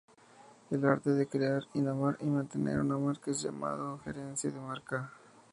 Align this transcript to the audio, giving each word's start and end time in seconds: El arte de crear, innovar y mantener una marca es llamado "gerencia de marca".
El 0.71 0.83
arte 0.83 1.11
de 1.11 1.27
crear, 1.27 1.67
innovar 1.75 2.17
y 2.21 2.25
mantener 2.25 2.79
una 2.79 2.97
marca 2.97 3.29
es 3.29 3.43
llamado 3.43 3.99
"gerencia 3.99 4.49
de 4.49 4.59
marca". 4.59 5.13